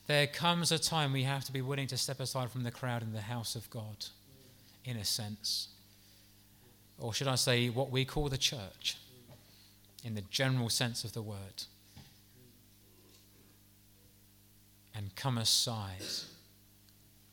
There 0.08 0.26
comes 0.26 0.72
a 0.72 0.80
time 0.80 1.14
we 1.14 1.24
have 1.24 1.44
to 1.46 1.52
be 1.52 1.62
willing 1.62 1.88
to 1.88 1.98
step 1.98 2.20
aside 2.20 2.50
from 2.50 2.64
the 2.64 2.72
crowd 2.72 3.04
in 3.04 3.14
the 3.14 3.22
house 3.22 3.56
of 3.56 3.70
God, 3.70 4.08
in 4.84 4.98
a 4.98 5.06
sense. 5.06 5.68
Or 6.98 7.14
should 7.14 7.28
I 7.28 7.36
say, 7.36 7.70
what 7.70 7.92
we 7.92 8.06
call 8.06 8.30
the 8.30 8.38
church, 8.38 8.98
in 10.04 10.16
the 10.16 10.24
general 10.30 10.70
sense 10.70 11.04
of 11.04 11.14
the 11.14 11.22
word. 11.22 11.64
And 14.96 15.16
come 15.16 15.38
aside 15.38 16.02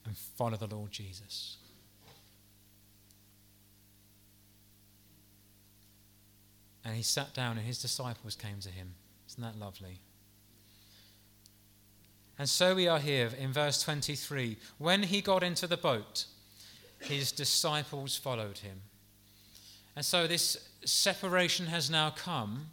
and 0.04 0.16
follow 0.16 0.56
the 0.56 0.66
Lord 0.66 0.90
Jesus. 0.90 1.58
And 6.84 6.96
he 6.96 7.02
sat 7.02 7.34
down, 7.34 7.58
and 7.58 7.66
his 7.66 7.80
disciples 7.80 8.34
came 8.34 8.58
to 8.60 8.68
him. 8.68 8.94
Isn't 9.28 9.42
that 9.42 9.58
lovely? 9.58 10.00
And 12.38 12.48
so 12.48 12.74
we 12.74 12.88
are 12.88 12.98
here 12.98 13.30
in 13.38 13.52
verse 13.52 13.82
23. 13.82 14.56
When 14.78 15.04
he 15.04 15.20
got 15.20 15.42
into 15.42 15.66
the 15.66 15.76
boat, 15.76 16.26
his 16.98 17.30
disciples 17.30 18.16
followed 18.16 18.58
him. 18.58 18.80
And 19.94 20.04
so 20.04 20.26
this 20.26 20.70
separation 20.84 21.66
has 21.66 21.90
now 21.90 22.10
come 22.10 22.68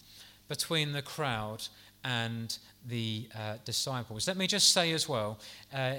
between 0.48 0.94
the 0.94 1.02
crowd 1.02 1.68
and 2.04 2.58
the 2.88 3.28
uh, 3.38 3.56
disciples. 3.66 4.28
Let 4.28 4.38
me 4.38 4.48
just 4.48 4.72
say 4.72 4.94
as 4.94 5.08
well 5.08 5.40
uh, 5.74 5.96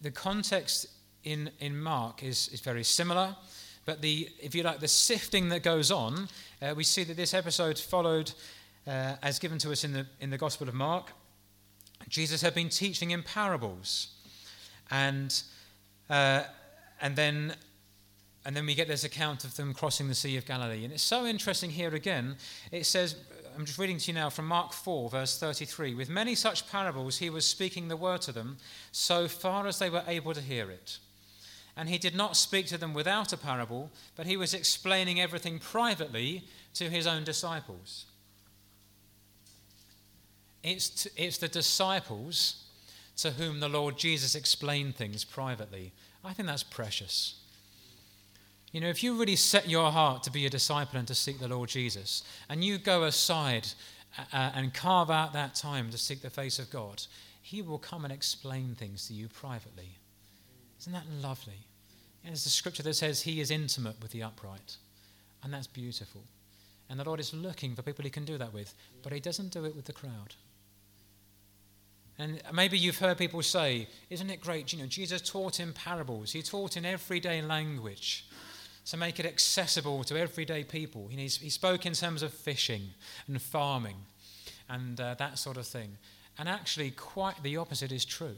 the 0.00 0.10
context 0.10 0.86
in, 1.24 1.50
in 1.60 1.78
Mark 1.80 2.22
is, 2.22 2.48
is 2.48 2.60
very 2.60 2.84
similar. 2.84 3.34
But 3.84 4.02
the, 4.02 4.28
if 4.40 4.54
you 4.54 4.62
like, 4.62 4.80
the 4.80 4.88
sifting 4.88 5.48
that 5.48 5.62
goes 5.62 5.90
on, 5.90 6.28
uh, 6.60 6.74
we 6.76 6.84
see 6.84 7.04
that 7.04 7.16
this 7.16 7.34
episode 7.34 7.78
followed, 7.78 8.32
uh, 8.86 9.14
as 9.22 9.38
given 9.38 9.58
to 9.58 9.70
us 9.70 9.84
in 9.84 9.92
the, 9.92 10.06
in 10.20 10.30
the 10.30 10.38
Gospel 10.38 10.68
of 10.68 10.74
Mark. 10.74 11.12
Jesus 12.08 12.42
had 12.42 12.54
been 12.54 12.68
teaching 12.68 13.10
in 13.10 13.22
parables. 13.22 14.08
And, 14.90 15.40
uh, 16.08 16.44
and, 17.00 17.14
then, 17.14 17.54
and 18.44 18.56
then 18.56 18.66
we 18.66 18.74
get 18.74 18.88
this 18.88 19.04
account 19.04 19.44
of 19.44 19.56
them 19.56 19.74
crossing 19.74 20.08
the 20.08 20.14
Sea 20.14 20.36
of 20.36 20.46
Galilee. 20.46 20.84
And 20.84 20.92
it's 20.92 21.02
so 21.02 21.26
interesting 21.26 21.70
here 21.70 21.94
again. 21.94 22.36
It 22.72 22.86
says, 22.86 23.16
I'm 23.56 23.64
just 23.64 23.78
reading 23.78 23.98
to 23.98 24.06
you 24.08 24.14
now 24.14 24.30
from 24.30 24.46
Mark 24.46 24.72
4, 24.72 25.10
verse 25.10 25.38
33. 25.38 25.94
With 25.94 26.08
many 26.08 26.34
such 26.34 26.68
parables, 26.70 27.18
he 27.18 27.30
was 27.30 27.44
speaking 27.44 27.88
the 27.88 27.96
word 27.96 28.22
to 28.22 28.32
them 28.32 28.58
so 28.92 29.28
far 29.28 29.66
as 29.66 29.78
they 29.78 29.90
were 29.90 30.04
able 30.06 30.32
to 30.32 30.40
hear 30.40 30.70
it. 30.70 30.98
And 31.78 31.88
he 31.88 31.96
did 31.96 32.16
not 32.16 32.36
speak 32.36 32.66
to 32.66 32.76
them 32.76 32.92
without 32.92 33.32
a 33.32 33.36
parable, 33.36 33.92
but 34.16 34.26
he 34.26 34.36
was 34.36 34.52
explaining 34.52 35.20
everything 35.20 35.60
privately 35.60 36.42
to 36.74 36.90
his 36.90 37.06
own 37.06 37.22
disciples. 37.22 38.06
It's, 40.64 41.06
it's 41.16 41.38
the 41.38 41.46
disciples 41.46 42.64
to 43.18 43.30
whom 43.30 43.60
the 43.60 43.68
Lord 43.68 43.96
Jesus 43.96 44.34
explained 44.34 44.96
things 44.96 45.22
privately. 45.22 45.92
I 46.24 46.32
think 46.32 46.48
that's 46.48 46.64
precious. 46.64 47.36
You 48.72 48.80
know, 48.80 48.88
if 48.88 49.04
you 49.04 49.16
really 49.16 49.36
set 49.36 49.68
your 49.68 49.92
heart 49.92 50.24
to 50.24 50.32
be 50.32 50.46
a 50.46 50.50
disciple 50.50 50.98
and 50.98 51.06
to 51.06 51.14
seek 51.14 51.38
the 51.38 51.46
Lord 51.46 51.68
Jesus, 51.68 52.24
and 52.48 52.64
you 52.64 52.78
go 52.78 53.04
aside 53.04 53.68
uh, 54.18 54.22
uh 54.32 54.50
and 54.56 54.74
carve 54.74 55.10
out 55.10 55.32
that 55.32 55.54
time 55.54 55.90
to 55.90 55.98
seek 55.98 56.22
the 56.22 56.28
face 56.30 56.58
of 56.58 56.70
God, 56.70 57.04
He 57.40 57.62
will 57.62 57.78
come 57.78 58.04
and 58.04 58.12
explain 58.12 58.74
things 58.74 59.06
to 59.06 59.14
you 59.14 59.28
privately. 59.28 59.97
Isn't 60.80 60.92
that 60.92 61.08
lovely? 61.22 61.66
There's 62.24 62.46
a 62.46 62.50
scripture 62.50 62.82
that 62.82 62.94
says 62.94 63.22
he 63.22 63.40
is 63.40 63.50
intimate 63.50 64.00
with 64.02 64.12
the 64.12 64.22
upright. 64.22 64.76
And 65.42 65.52
that's 65.52 65.66
beautiful. 65.66 66.22
And 66.90 66.98
the 66.98 67.04
Lord 67.04 67.20
is 67.20 67.34
looking 67.34 67.74
for 67.74 67.82
people 67.82 68.04
he 68.04 68.10
can 68.10 68.24
do 68.24 68.38
that 68.38 68.52
with, 68.52 68.74
but 69.02 69.12
he 69.12 69.20
doesn't 69.20 69.52
do 69.52 69.64
it 69.64 69.76
with 69.76 69.84
the 69.84 69.92
crowd. 69.92 70.34
And 72.18 72.42
maybe 72.52 72.76
you've 72.76 72.98
heard 72.98 73.18
people 73.18 73.42
say, 73.42 73.88
Isn't 74.10 74.30
it 74.30 74.40
great? 74.40 74.72
You 74.72 74.80
know, 74.80 74.86
Jesus 74.86 75.22
taught 75.22 75.60
in 75.60 75.72
parables, 75.72 76.32
he 76.32 76.42
taught 76.42 76.76
in 76.76 76.84
everyday 76.84 77.40
language 77.42 78.26
to 78.86 78.96
make 78.96 79.20
it 79.20 79.26
accessible 79.26 80.02
to 80.02 80.18
everyday 80.18 80.64
people. 80.64 81.08
he 81.08 81.28
spoke 81.28 81.84
in 81.84 81.92
terms 81.92 82.22
of 82.22 82.32
fishing 82.32 82.82
and 83.26 83.40
farming 83.40 83.96
and 84.68 84.98
uh, 85.00 85.14
that 85.18 85.38
sort 85.38 85.58
of 85.58 85.66
thing. 85.66 85.96
And 86.38 86.48
actually, 86.48 86.90
quite 86.92 87.42
the 87.42 87.56
opposite 87.58 87.92
is 87.92 88.04
true. 88.04 88.36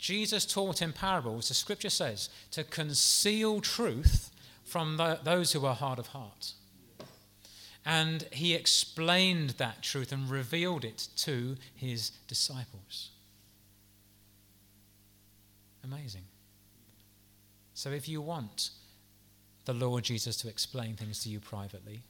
Jesus 0.00 0.46
taught 0.46 0.80
in 0.80 0.92
parables, 0.92 1.48
the 1.48 1.54
scripture 1.54 1.90
says, 1.90 2.30
to 2.52 2.64
conceal 2.64 3.60
truth 3.60 4.30
from 4.64 4.96
the, 4.96 5.20
those 5.22 5.52
who 5.52 5.66
are 5.66 5.74
hard 5.74 5.98
of 5.98 6.08
heart. 6.08 6.54
And 7.84 8.26
he 8.32 8.54
explained 8.54 9.50
that 9.50 9.82
truth 9.82 10.10
and 10.10 10.30
revealed 10.30 10.84
it 10.84 11.08
to 11.18 11.56
his 11.74 12.10
disciples. 12.28 13.10
Amazing. 15.84 16.24
So 17.74 17.90
if 17.90 18.08
you 18.08 18.22
want 18.22 18.70
the 19.66 19.74
Lord 19.74 20.04
Jesus 20.04 20.36
to 20.38 20.48
explain 20.48 20.96
things 20.96 21.22
to 21.24 21.28
you 21.28 21.40
privately, 21.40 22.00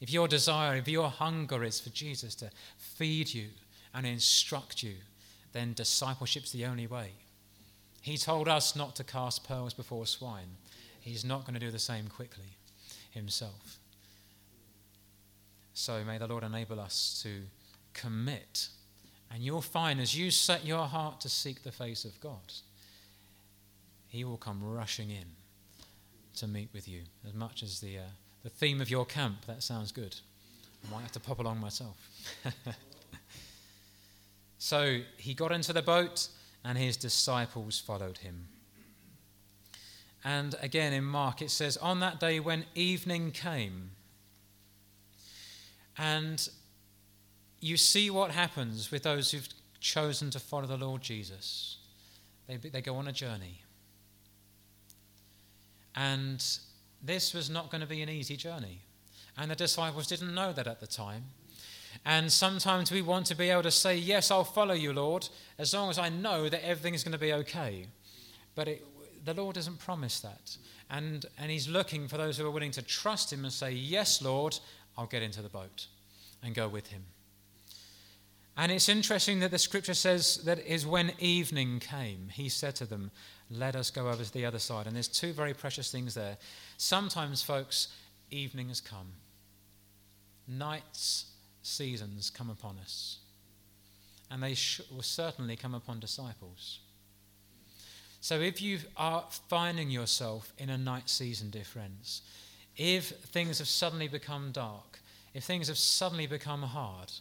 if 0.00 0.10
your 0.10 0.28
desire, 0.28 0.76
if 0.76 0.88
your 0.88 1.08
hunger 1.08 1.62
is 1.64 1.80
for 1.80 1.90
Jesus 1.90 2.34
to 2.36 2.50
feed 2.76 3.34
you 3.34 3.48
and 3.94 4.06
instruct 4.06 4.82
you, 4.82 4.94
then 5.52 5.72
discipleship's 5.72 6.52
the 6.52 6.64
only 6.64 6.86
way. 6.86 7.12
He 8.00 8.16
told 8.16 8.48
us 8.48 8.76
not 8.76 8.94
to 8.96 9.04
cast 9.04 9.46
pearls 9.46 9.74
before 9.74 10.06
swine. 10.06 10.56
He's 11.00 11.24
not 11.24 11.42
going 11.42 11.54
to 11.54 11.60
do 11.60 11.70
the 11.70 11.78
same 11.78 12.08
quickly 12.08 12.56
himself. 13.10 13.78
So 15.74 16.04
may 16.04 16.18
the 16.18 16.26
Lord 16.26 16.44
enable 16.44 16.80
us 16.80 17.20
to 17.22 17.42
commit. 17.94 18.68
And 19.30 19.42
you'll 19.42 19.60
find 19.60 20.00
as 20.00 20.16
you 20.16 20.30
set 20.30 20.64
your 20.64 20.86
heart 20.86 21.20
to 21.20 21.28
seek 21.28 21.62
the 21.62 21.72
face 21.72 22.04
of 22.04 22.18
God, 22.20 22.52
He 24.08 24.24
will 24.24 24.38
come 24.38 24.62
rushing 24.62 25.10
in 25.10 25.26
to 26.36 26.46
meet 26.46 26.70
with 26.72 26.88
you. 26.88 27.02
As 27.26 27.34
much 27.34 27.62
as 27.62 27.80
the, 27.80 27.98
uh, 27.98 28.10
the 28.42 28.50
theme 28.50 28.80
of 28.80 28.90
your 28.90 29.04
camp, 29.04 29.44
that 29.46 29.62
sounds 29.62 29.92
good. 29.92 30.16
I 30.86 30.94
might 30.94 31.02
have 31.02 31.12
to 31.12 31.20
pop 31.20 31.40
along 31.40 31.60
myself. 31.60 31.96
so 34.58 35.00
he 35.16 35.34
got 35.34 35.52
into 35.52 35.72
the 35.72 35.82
boat 35.82 36.28
and 36.64 36.76
his 36.76 36.96
disciples 36.96 37.78
followed 37.78 38.18
him. 38.18 38.48
And 40.24 40.54
again 40.60 40.92
in 40.92 41.04
Mark 41.04 41.40
it 41.40 41.50
says, 41.50 41.76
On 41.78 42.00
that 42.00 42.20
day 42.20 42.40
when 42.40 42.66
evening 42.74 43.30
came, 43.30 43.92
and 45.96 46.48
you 47.60 47.76
see 47.76 48.08
what 48.10 48.30
happens 48.30 48.90
with 48.90 49.02
those 49.02 49.32
who've 49.32 49.48
chosen 49.80 50.30
to 50.30 50.38
follow 50.38 50.66
the 50.66 50.76
Lord 50.76 51.02
Jesus. 51.02 51.78
They, 52.46 52.56
they 52.56 52.80
go 52.80 52.96
on 52.96 53.08
a 53.08 53.12
journey. 53.12 53.62
And 55.94 56.44
this 57.02 57.34
was 57.34 57.50
not 57.50 57.70
going 57.70 57.80
to 57.80 57.86
be 57.86 58.02
an 58.02 58.08
easy 58.08 58.36
journey. 58.36 58.82
And 59.36 59.50
the 59.50 59.56
disciples 59.56 60.06
didn't 60.06 60.34
know 60.34 60.52
that 60.52 60.66
at 60.66 60.80
the 60.80 60.86
time. 60.86 61.24
And 62.04 62.32
sometimes 62.32 62.90
we 62.90 63.02
want 63.02 63.26
to 63.26 63.34
be 63.34 63.50
able 63.50 63.62
to 63.62 63.70
say, 63.70 63.96
Yes, 63.96 64.30
I'll 64.30 64.44
follow 64.44 64.74
you, 64.74 64.92
Lord, 64.92 65.28
as 65.58 65.74
long 65.74 65.90
as 65.90 65.98
I 65.98 66.08
know 66.08 66.48
that 66.48 66.66
everything 66.66 66.94
is 66.94 67.04
going 67.04 67.12
to 67.12 67.18
be 67.18 67.32
okay. 67.32 67.86
But 68.54 68.68
it, 68.68 68.86
the 69.24 69.34
Lord 69.34 69.54
doesn't 69.54 69.78
promise 69.78 70.20
that. 70.20 70.56
And, 70.90 71.26
and 71.38 71.50
He's 71.50 71.68
looking 71.68 72.08
for 72.08 72.16
those 72.16 72.38
who 72.38 72.46
are 72.46 72.50
willing 72.50 72.70
to 72.72 72.82
trust 72.82 73.32
Him 73.32 73.44
and 73.44 73.52
say, 73.52 73.72
Yes, 73.72 74.22
Lord, 74.22 74.58
I'll 74.96 75.06
get 75.06 75.22
into 75.22 75.42
the 75.42 75.48
boat 75.48 75.86
and 76.42 76.54
go 76.54 76.68
with 76.68 76.88
Him. 76.88 77.04
And 78.56 78.72
it's 78.72 78.88
interesting 78.88 79.38
that 79.40 79.52
the 79.52 79.58
scripture 79.58 79.94
says 79.94 80.38
that 80.38 80.58
is 80.58 80.84
when 80.84 81.12
evening 81.20 81.78
came, 81.78 82.28
He 82.32 82.48
said 82.48 82.74
to 82.76 82.86
them, 82.86 83.10
Let 83.50 83.76
us 83.76 83.90
go 83.90 84.08
over 84.08 84.24
to 84.24 84.32
the 84.32 84.46
other 84.46 84.58
side. 84.58 84.86
And 84.86 84.96
there's 84.96 85.08
two 85.08 85.32
very 85.32 85.54
precious 85.54 85.92
things 85.92 86.14
there. 86.14 86.38
Sometimes, 86.76 87.42
folks, 87.42 87.88
evening 88.30 88.68
has 88.68 88.80
come, 88.80 89.12
nights, 90.48 91.26
seasons 91.68 92.30
come 92.30 92.50
upon 92.50 92.78
us. 92.78 93.18
And 94.30 94.42
they 94.42 94.54
sh- 94.54 94.80
will 94.90 95.02
certainly 95.02 95.56
come 95.56 95.74
upon 95.74 96.00
disciples. 96.00 96.80
So 98.20 98.40
if 98.40 98.60
you 98.60 98.80
are 98.96 99.24
finding 99.48 99.90
yourself 99.90 100.52
in 100.58 100.70
a 100.70 100.78
night 100.78 101.08
season, 101.08 101.50
dear 101.50 101.64
friends, 101.64 102.22
if 102.76 103.10
things 103.10 103.58
have 103.58 103.68
suddenly 103.68 104.08
become 104.08 104.50
dark, 104.52 105.00
if 105.34 105.44
things 105.44 105.68
have 105.68 105.78
suddenly 105.78 106.26
become 106.26 106.62
hard, 106.62 107.12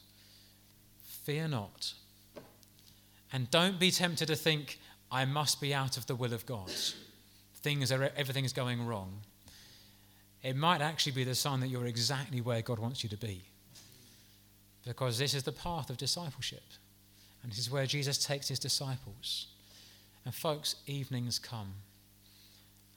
fear 1.03 1.47
not. 1.47 1.93
And 3.31 3.51
don't 3.51 3.79
be 3.79 3.91
tempted 3.91 4.27
to 4.27 4.35
think, 4.35 4.79
I 5.11 5.25
must 5.25 5.61
be 5.61 5.73
out 5.73 5.97
of 5.97 6.07
the 6.07 6.15
will 6.15 6.33
of 6.33 6.45
God. 6.45 6.71
Things 7.61 7.91
are, 7.91 8.11
everything's 8.15 8.53
going 8.53 8.85
wrong. 8.85 9.21
It 10.43 10.55
might 10.55 10.81
actually 10.81 11.11
be 11.11 11.23
the 11.23 11.35
sign 11.35 11.59
that 11.59 11.67
you're 11.67 11.87
exactly 11.87 12.41
where 12.41 12.61
God 12.61 12.79
wants 12.79 13.03
you 13.03 13.09
to 13.09 13.17
be. 13.17 13.43
Because 14.87 15.17
this 15.17 15.33
is 15.33 15.43
the 15.43 15.51
path 15.51 15.89
of 15.89 15.97
discipleship. 15.97 16.63
And 17.43 17.51
this 17.51 17.59
is 17.59 17.69
where 17.69 17.85
Jesus 17.85 18.17
takes 18.17 18.47
his 18.47 18.59
disciples. 18.59 19.47
And, 20.25 20.33
folks, 20.33 20.75
evenings 20.85 21.39
come. 21.39 21.73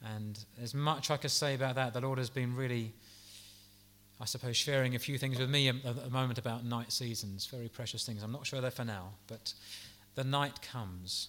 And 0.05 0.39
there's 0.57 0.75
much 0.75 1.11
I 1.11 1.17
could 1.17 1.31
say 1.31 1.55
about 1.55 1.75
that. 1.75 1.93
The 1.93 2.01
Lord 2.01 2.19
has 2.19 2.31
been 2.31 2.57
really, 2.57 2.93
I 4.21 4.25
suppose, 4.25 4.57
sharing 4.57 4.95
a 4.95 4.99
few 4.99 5.19
things 5.19 5.39
with 5.39 5.51
me 5.51 5.69
at 5.69 5.83
the 5.83 6.11
moment 6.11 6.39
about 6.39 6.65
night 6.65 6.91
seasons, 6.91 7.47
very 7.47 7.69
precious 7.69 8.05
things. 8.07 8.23
I'm 8.23 8.33
not 8.33 8.47
sure 8.47 8.61
they're 8.61 8.71
for 8.71 8.85
now, 8.85 9.11
but 9.27 9.53
the 10.15 10.25
night 10.25 10.63
comes. 10.63 11.29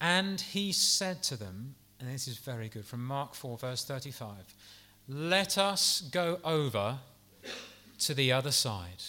And 0.00 0.40
he 0.40 0.72
said 0.72 1.22
to 1.24 1.36
them, 1.36 1.74
and 2.00 2.08
this 2.08 2.28
is 2.28 2.38
very 2.38 2.68
good, 2.68 2.84
from 2.84 3.04
Mark 3.04 3.34
4, 3.34 3.58
verse 3.58 3.84
35 3.84 4.54
Let 5.08 5.58
us 5.58 6.00
go 6.00 6.38
over 6.44 6.98
to 7.98 8.14
the 8.14 8.32
other 8.32 8.52
side. 8.52 9.02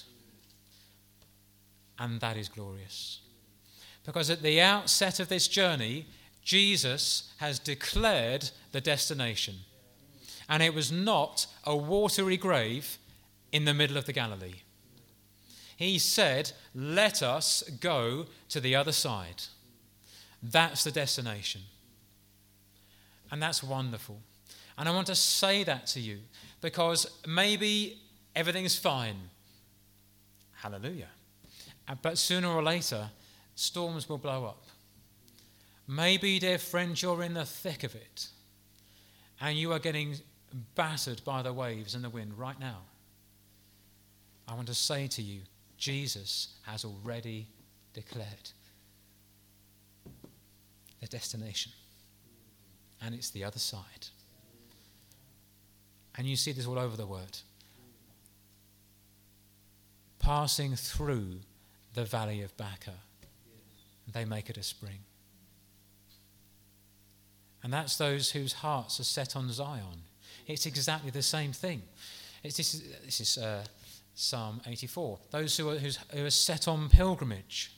And 2.00 2.22
that 2.22 2.38
is 2.38 2.50
glorious. 2.50 3.20
Because 4.06 4.30
at 4.30 4.42
the 4.42 4.62
outset 4.62 5.20
of 5.20 5.30
this 5.30 5.48
journey, 5.48 6.06
Jesus 6.44 7.32
has 7.38 7.60
declared 7.60 8.50
the 8.72 8.82
destination. 8.82 9.56
And 10.48 10.64
it 10.64 10.74
was 10.74 10.92
not 10.92 11.46
a 11.66 11.76
watery 11.76 12.38
grave 12.38 12.98
in 13.52 13.66
the 13.66 13.74
middle 13.74 13.98
of 13.98 14.06
the 14.06 14.14
Galilee. 14.14 14.62
He 15.76 16.00
said, 16.00 16.52
Let 16.74 17.22
us 17.22 17.64
go 17.80 18.26
to 18.50 18.60
the 18.60 18.76
other 18.76 18.92
side. 18.92 19.44
That's 20.42 20.84
the 20.84 20.92
destination. 20.92 21.62
And 23.32 23.42
that's 23.42 23.62
wonderful. 23.62 24.20
And 24.78 24.90
I 24.90 24.92
want 24.92 25.08
to 25.08 25.16
say 25.16 25.64
that 25.66 25.86
to 25.88 26.00
you 26.00 26.20
because 26.62 27.06
maybe 27.28 28.00
everything's 28.36 28.78
fine. 28.78 29.18
Hallelujah. 30.56 31.10
Uh, 31.90 31.96
but 32.02 32.18
sooner 32.18 32.48
or 32.48 32.64
later, 32.64 33.10
storms 33.56 34.08
will 34.08 34.20
blow 34.20 34.46
up. 34.46 34.64
Maybe, 35.88 36.38
dear 36.38 36.60
friend, 36.60 37.02
you're 37.02 37.24
in 37.24 37.34
the 37.34 37.46
thick 37.46 37.84
of 37.84 37.96
it 37.96 38.28
and 39.42 39.58
you 39.58 39.74
are 39.74 39.80
getting 39.80 40.16
battered 40.76 41.24
by 41.24 41.42
the 41.42 41.52
waves 41.52 41.96
and 41.96 42.04
the 42.04 42.10
wind 42.10 42.38
right 42.38 42.60
now. 42.60 42.82
I 44.48 44.54
want 44.54 44.68
to 44.68 44.74
say 44.74 45.08
to 45.08 45.22
you, 45.22 45.42
Jesus 45.78 46.56
has 46.64 46.84
already 46.84 47.48
declared 47.94 48.52
the 51.00 51.08
destination, 51.08 51.72
and 53.02 53.16
it's 53.16 53.30
the 53.30 53.44
other 53.44 53.60
side. 53.60 54.08
And 56.18 56.28
you 56.28 56.36
see 56.36 56.52
this 56.52 56.66
all 56.66 56.78
over 56.78 56.98
the 56.98 57.06
word. 57.06 57.38
Passing 60.20 60.76
through 60.76 61.40
the 61.94 62.06
valley 62.06 62.42
of 62.42 62.56
Baca 62.58 62.94
they 64.14 64.26
make 64.26 64.50
it 64.50 64.58
a 64.58 64.64
spring. 64.64 65.00
And 67.64 67.74
that's 67.74 67.98
those 67.98 68.32
whose 68.32 68.54
hearts 68.54 69.00
are 69.00 69.04
set 69.04 69.36
on 69.36 69.52
Zion. 69.52 70.04
It's 70.48 70.66
exactly 70.66 71.12
the 71.12 71.22
same 71.22 71.52
thing. 71.52 71.82
It's, 72.44 72.58
this 72.58 72.74
is, 72.74 72.84
this 73.06 73.22
is 73.22 73.38
uh, 73.38 73.64
Psalm 74.16 74.62
84. 74.66 75.20
Those 75.32 75.58
who 75.58 75.70
are, 75.70 75.78
who 75.78 76.26
are 76.26 76.30
set 76.30 76.68
on 76.68 76.90
pilgrimage. 76.90 77.72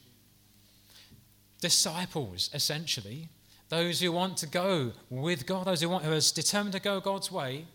Disciples, 1.59 2.49
essentially. 2.53 3.27
Those 3.69 3.99
who 3.99 4.11
want 4.11 4.37
to 4.37 4.47
go 4.47 4.91
with 5.09 5.45
God, 5.45 5.65
those 5.65 5.81
who, 5.81 5.89
want, 5.89 6.03
who 6.03 6.11
are 6.11 6.19
determined 6.19 6.73
to 6.73 6.79
go 6.79 6.99
God's 6.99 7.31
way. 7.31 7.65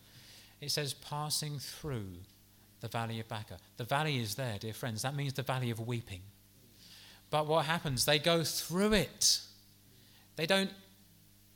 It 0.60 0.70
says, 0.70 0.94
passing 0.94 1.58
through 1.58 2.12
the 2.80 2.88
valley 2.88 3.20
of 3.20 3.28
Baca. 3.28 3.58
The 3.76 3.84
valley 3.84 4.18
is 4.18 4.34
there, 4.34 4.56
dear 4.58 4.72
friends. 4.72 5.02
That 5.02 5.14
means 5.14 5.32
the 5.32 5.42
valley 5.42 5.70
of 5.70 5.80
weeping. 5.80 6.22
But 7.30 7.46
what 7.46 7.66
happens? 7.66 8.04
They 8.04 8.18
go 8.18 8.44
through 8.44 8.92
it, 8.92 9.40
they 10.36 10.46
don't 10.46 10.70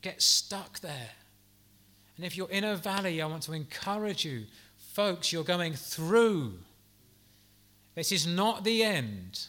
get 0.02 0.22
stuck 0.22 0.80
there. 0.80 1.10
And 2.16 2.26
if 2.26 2.36
you're 2.36 2.50
in 2.50 2.64
a 2.64 2.76
valley, 2.76 3.22
I 3.22 3.26
want 3.26 3.42
to 3.44 3.52
encourage 3.52 4.24
you, 4.26 4.44
folks, 4.76 5.32
you're 5.32 5.44
going 5.44 5.72
through. 5.72 6.54
This 7.94 8.12
is 8.12 8.26
not 8.26 8.64
the 8.64 8.82
end. 8.82 9.46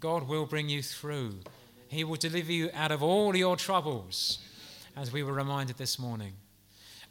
God 0.00 0.28
will 0.28 0.44
bring 0.44 0.68
you 0.68 0.82
through. 0.82 1.36
He 1.88 2.04
will 2.04 2.16
deliver 2.16 2.52
you 2.52 2.70
out 2.74 2.92
of 2.92 3.02
all 3.02 3.34
your 3.34 3.56
troubles, 3.56 4.38
as 4.96 5.12
we 5.12 5.22
were 5.22 5.32
reminded 5.32 5.78
this 5.78 5.98
morning. 5.98 6.34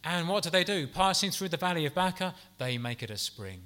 And 0.06 0.30
what 0.30 0.44
do 0.44 0.52
they 0.52 0.64
do? 0.64 0.86
Passing 0.86 1.32
through 1.32 1.50
the 1.50 1.58
valley 1.58 1.88
of 1.88 1.96
Baca, 1.96 2.36
they 2.60 2.78
make 2.78 3.02
it 3.02 3.10
a 3.10 3.18
spring. 3.18 3.62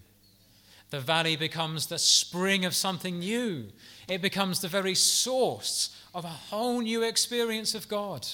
The 0.89 1.01
valley 1.01 1.35
becomes 1.35 1.87
the 1.87 1.99
spring 1.99 2.63
of 2.63 2.73
something 2.73 3.19
new. 3.19 3.65
It 4.07 4.21
becomes 4.21 4.61
the 4.61 4.69
very 4.69 4.95
source 4.95 5.95
of 6.15 6.23
a 6.23 6.29
whole 6.29 6.79
new 6.79 7.03
experience 7.03 7.75
of 7.75 7.87
God 7.89 8.25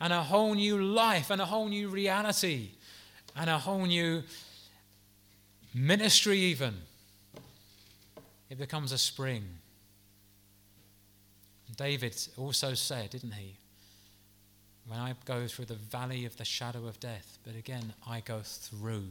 and 0.00 0.12
a 0.12 0.22
whole 0.22 0.54
new 0.54 0.82
life 0.82 1.30
and 1.30 1.40
a 1.40 1.46
whole 1.46 1.68
new 1.68 1.88
reality 1.88 2.72
and 3.36 3.48
a 3.48 3.58
whole 3.58 3.86
new 3.86 4.24
ministry, 5.72 6.38
even. 6.40 6.74
It 8.50 8.58
becomes 8.58 8.92
a 8.92 8.98
spring. 8.98 9.44
David 11.76 12.16
also 12.36 12.74
said, 12.74 13.10
didn't 13.10 13.32
he? 13.32 13.56
When 14.86 15.00
I 15.00 15.14
go 15.24 15.46
through 15.46 15.66
the 15.66 15.74
valley 15.74 16.24
of 16.26 16.36
the 16.36 16.44
shadow 16.44 16.86
of 16.86 17.00
death, 17.00 17.38
but 17.44 17.56
again, 17.56 17.94
I 18.06 18.20
go 18.20 18.40
through 18.42 19.08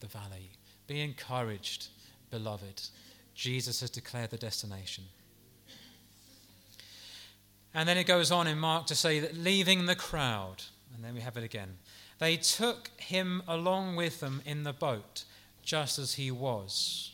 the 0.00 0.06
valley. 0.06 0.50
Be 0.86 1.00
encouraged 1.00 1.88
beloved. 2.30 2.82
Jesus 3.34 3.80
has 3.80 3.90
declared 3.90 4.30
the 4.30 4.36
destination. 4.36 5.04
And 7.72 7.88
then 7.88 7.96
it 7.96 8.06
goes 8.06 8.30
on 8.30 8.46
in 8.46 8.58
Mark 8.58 8.86
to 8.86 8.94
say 8.94 9.18
that 9.20 9.36
leaving 9.36 9.86
the 9.86 9.96
crowd, 9.96 10.62
and 10.94 11.04
then 11.04 11.14
we 11.14 11.20
have 11.20 11.36
it 11.36 11.42
again, 11.42 11.78
they 12.18 12.36
took 12.36 12.90
him 12.98 13.42
along 13.48 13.96
with 13.96 14.20
them 14.20 14.42
in 14.46 14.62
the 14.62 14.72
boat, 14.72 15.24
just 15.62 15.98
as 15.98 16.14
he 16.14 16.30
was. 16.30 17.12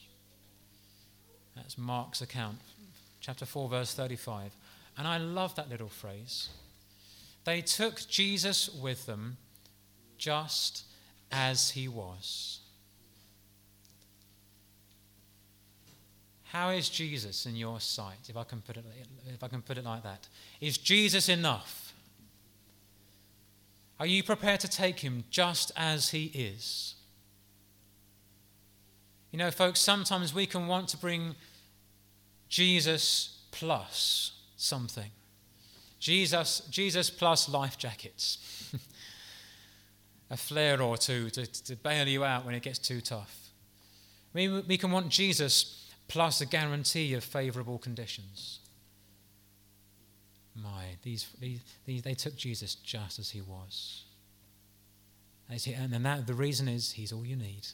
That's 1.57 1.79
Mark's 1.79 2.21
account, 2.21 2.59
chapter 3.21 3.47
4, 3.47 3.69
verse 3.69 3.95
35. 3.95 4.55
And 4.99 5.09
I 5.09 5.17
love 5.17 5.55
that 5.55 5.71
little 5.71 5.89
phrase. 5.89 6.51
They 7.45 7.63
took 7.63 8.07
Jesus 8.09 8.69
with 8.69 9.07
them 9.07 9.39
just 10.19 10.85
as 11.33 11.71
he 11.71 11.89
was. 11.89 12.61
How 16.45 16.71
is 16.71 16.89
Jesus 16.89 17.47
in 17.47 17.55
your 17.55 17.79
sight, 17.79 18.29
if 18.29 18.37
I 18.37 18.43
can 18.43 18.61
put 18.61 18.77
it, 18.77 18.85
if 19.33 19.43
I 19.43 19.49
can 19.49 19.63
put 19.63 19.79
it 19.79 19.85
like 19.85 20.03
that? 20.03 20.27
Is 20.61 20.79
Jesus 20.79 21.29
enough? 21.29 21.95
Are 24.01 24.07
you 24.07 24.25
prepared 24.25 24.61
to 24.61 24.69
take 24.69 25.01
him 25.01 25.25
just 25.31 25.71
as 25.77 26.11
he 26.11 26.25
is? 26.35 26.95
You 29.31 29.39
know, 29.39 29.51
folks, 29.53 29.79
sometimes 29.79 30.35
we 30.35 30.47
can 30.47 30.67
want 30.67 30.89
to 30.89 30.97
bring 30.97 31.37
Jesus 32.49 33.39
plus 33.53 34.33
something. 34.57 35.11
Jesus, 36.01 36.63
Jesus 36.71 37.11
plus 37.11 37.49
life 37.49 37.79
jackets. 37.79 38.73
a 40.31 40.37
flare 40.37 40.81
or 40.81 40.97
two 40.97 41.29
to, 41.31 41.47
to 41.47 41.77
bail 41.77 42.09
you 42.09 42.25
out 42.25 42.47
when 42.47 42.55
it 42.55 42.63
gets 42.63 42.79
too 42.79 43.01
tough. 43.01 43.51
We, 44.33 44.49
we 44.49 44.79
can 44.79 44.91
want 44.93 45.09
Jesus 45.09 45.91
plus 46.09 46.41
a 46.41 46.47
guarantee 46.47 47.15
of 47.15 47.25
favourable 47.25 47.79
conditions. 47.79 48.61
My, 50.55 50.97
these, 51.03 51.29
these, 51.41 52.03
they 52.03 52.15
took 52.15 52.37
Jesus 52.37 52.77
just 52.77 53.19
as 53.19 53.31
he 53.31 53.41
was. 53.41 54.05
And 55.49 55.93
that, 56.05 56.27
the 56.27 56.35
reason 56.35 56.69
is 56.69 56.93
he's 56.93 57.13
all 57.13 57.27
you 57.27 57.37
need. 57.37 57.67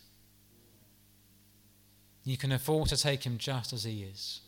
You 2.25 2.37
can 2.37 2.53
afford 2.53 2.89
to 2.89 2.97
take 2.97 3.25
him 3.25 3.37
just 3.39 3.73
as 3.73 3.85
he 3.85 4.03
is. 4.03 4.41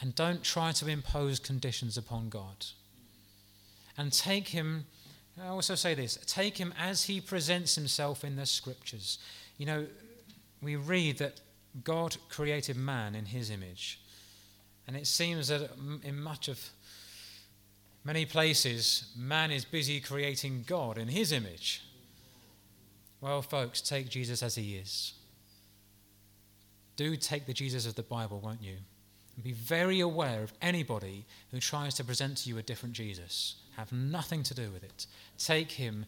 And 0.00 0.14
don't 0.14 0.42
try 0.42 0.72
to 0.72 0.88
impose 0.88 1.38
conditions 1.38 1.96
upon 1.96 2.28
God. 2.28 2.66
And 3.96 4.12
take 4.12 4.48
him, 4.48 4.84
I 5.42 5.48
also 5.48 5.74
say 5.74 5.94
this 5.94 6.16
take 6.26 6.58
him 6.58 6.74
as 6.78 7.04
he 7.04 7.20
presents 7.20 7.74
himself 7.74 8.24
in 8.24 8.36
the 8.36 8.46
scriptures. 8.46 9.18
You 9.56 9.66
know, 9.66 9.86
we 10.62 10.76
read 10.76 11.18
that 11.18 11.40
God 11.84 12.16
created 12.28 12.76
man 12.76 13.14
in 13.14 13.26
his 13.26 13.50
image. 13.50 14.00
And 14.86 14.96
it 14.96 15.06
seems 15.06 15.48
that 15.48 15.70
in 16.04 16.20
much 16.20 16.48
of 16.48 16.60
many 18.04 18.24
places, 18.24 19.12
man 19.16 19.50
is 19.50 19.64
busy 19.64 20.00
creating 20.00 20.64
God 20.66 20.96
in 20.96 21.08
his 21.08 21.32
image. 21.32 21.82
Well, 23.20 23.42
folks, 23.42 23.80
take 23.80 24.08
Jesus 24.08 24.42
as 24.42 24.54
he 24.54 24.76
is. 24.76 25.14
Do 26.96 27.16
take 27.16 27.46
the 27.46 27.52
Jesus 27.52 27.86
of 27.86 27.94
the 27.94 28.02
Bible, 28.02 28.40
won't 28.40 28.62
you? 28.62 28.76
And 29.36 29.44
be 29.44 29.52
very 29.52 30.00
aware 30.00 30.42
of 30.42 30.52
anybody 30.60 31.26
who 31.50 31.60
tries 31.60 31.94
to 31.94 32.04
present 32.04 32.38
to 32.38 32.48
you 32.48 32.58
a 32.58 32.62
different 32.62 32.94
Jesus. 32.94 33.56
Have 33.76 33.92
nothing 33.92 34.42
to 34.44 34.54
do 34.54 34.70
with 34.70 34.82
it. 34.82 35.06
Take 35.38 35.72
him 35.72 36.06